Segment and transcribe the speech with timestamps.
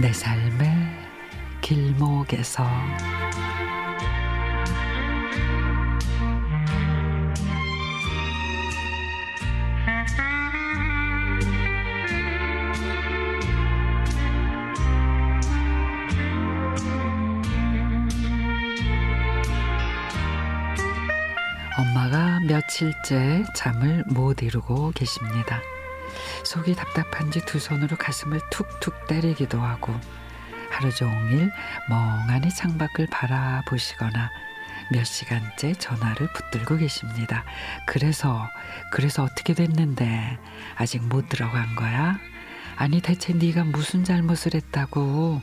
[0.00, 0.70] 내 삶의
[1.60, 2.64] 길목에서
[21.76, 25.60] 엄마가 며칠째 잠을 못 이루고 계십니다.
[26.44, 29.94] 속이 답답한지 두 손으로 가슴을 툭툭 때리기도 하고
[30.70, 31.50] 하루 종일
[31.88, 34.30] 멍하니 창밖을 바라보시거나
[34.90, 37.44] 몇 시간째 전화를 붙들고 계십니다.
[37.86, 38.48] 그래서
[38.92, 40.38] 그래서 어떻게 됐는데
[40.76, 42.18] 아직 못 들어간 거야?
[42.76, 45.42] 아니 대체 네가 무슨 잘못을 했다고?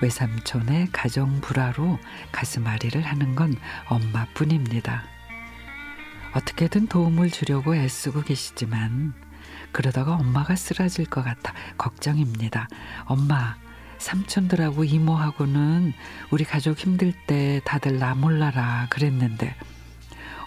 [0.00, 1.98] 외삼촌의 가정 불화로
[2.32, 3.56] 가슴앓이를 하는 건
[3.88, 5.17] 엄마뿐입니다.
[6.34, 9.14] 어떻게든 도움을 주려고 애쓰고 계시지만
[9.72, 12.68] 그러다가 엄마가 쓰러질 것 같아 걱정입니다.
[13.06, 13.56] 엄마,
[13.98, 15.92] 삼촌들하고 이모하고는
[16.30, 19.54] 우리 가족 힘들 때 다들 나 몰라라 그랬는데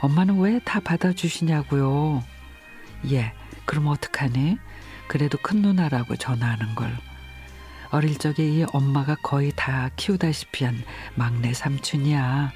[0.01, 2.23] 엄마는 왜 다 받아주시냐고요.
[3.11, 3.33] 예,
[3.65, 4.57] 그럼 어떡하니?
[5.07, 6.97] 그래도 큰 누나라고 전화하는 걸.
[7.91, 10.81] 어릴 적에 이 엄마가 거의 다 키우다시피 한
[11.15, 12.51] 막내 삼촌이야.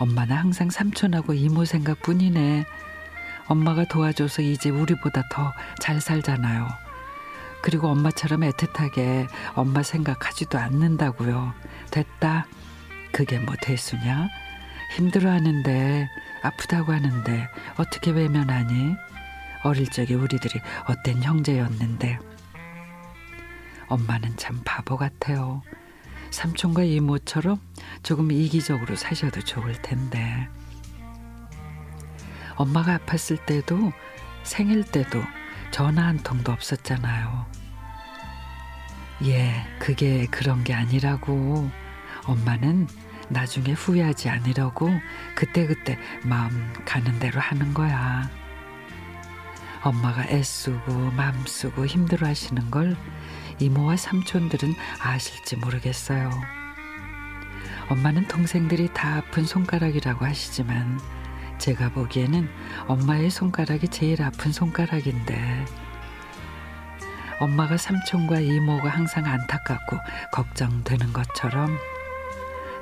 [0.00, 2.64] 엄마는 항상 삼촌하고 이모 생각뿐이네.
[3.46, 6.68] 엄마가 도와줘서 이제 우리보다 더 잘 살잖아요.
[7.62, 11.52] 그리고 엄마처럼 애틋하게 엄마 생각하지도 않는다고요.
[11.90, 12.46] 됐다.
[13.12, 14.28] 그게 뭐 대수냐?
[14.96, 16.08] 힘들어하는데
[16.42, 18.94] 아프다고 하는데 어떻게 외면하니?
[19.62, 22.18] 어릴 적에 우리들이 어떤 형제였는데
[23.88, 25.62] 엄마는 참 바보 같아요.
[26.30, 27.60] 삼촌과 이모처럼
[28.02, 30.48] 조금 이기적으로 사셔도 좋을 텐데.
[32.56, 33.92] 엄마가 아팠을 때도
[34.42, 35.22] 생일 때도
[35.70, 37.46] 전화 한 통도 없었잖아요.
[39.24, 41.70] 예, 그게 그런 게 아니라고.
[42.24, 42.86] 엄마는
[43.28, 44.90] 나중에 후회하지 않으려고
[45.34, 48.28] 그때그때 마음 가는 대로 하는 거야.
[49.82, 52.96] 엄마가 애쓰고 맘 쓰고 힘들어 하시는 걸
[53.58, 56.59] 이모와 삼촌들은 아실지 모르겠어요.
[57.90, 61.00] 엄마는 동생들이 다 아픈 손가락이라고 하시지만
[61.58, 62.48] 제가 보기에는
[62.86, 65.64] 엄마의 손가락이 제일 아픈 손가락인데
[67.40, 69.96] 엄마가 삼촌과 이모가 항상 안타깝고
[70.30, 71.76] 걱정되는 것처럼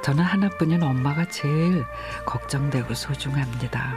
[0.02, 1.86] 저는 하나뿐인 엄마가 제일
[2.26, 3.94] 걱정되고 소중합니다.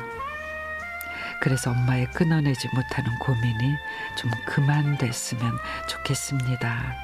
[1.41, 3.75] 그래서 엄마의 끊어내지 못하는 고민이
[4.15, 5.57] 좀 그만 됐으면
[5.89, 6.95] 좋겠습니다.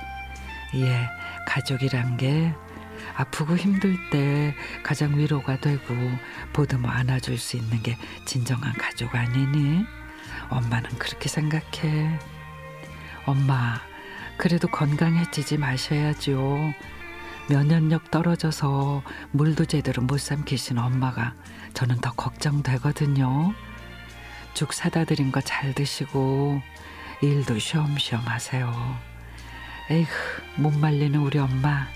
[0.75, 1.09] 예,
[1.45, 2.53] 가족이란 게
[3.15, 5.95] 아프고 힘들 때 가장 위로가 되고
[6.53, 9.85] 보듬어 안아줄 수 있는 게 진정한 가족 아니니?
[10.49, 12.19] 엄마는 그렇게 생각해.
[13.25, 13.79] 엄마,
[14.37, 16.73] 그래도 건강해지지 마셔야지요.
[17.49, 21.33] 면역력 떨어져서 물도 제대로 못 삼키신 엄마가
[21.73, 23.53] 저는 더 걱정되거든요.
[24.53, 26.61] 죽 사다 드린 거 잘 드시고
[27.21, 28.97] 일도 쉬엄쉬엄 하세요.
[29.89, 30.11] 에이그
[30.57, 31.87] 못 말리는 우리 엄마.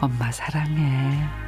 [0.00, 1.47] 엄마 사랑해.